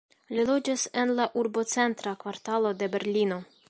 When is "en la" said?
1.03-1.29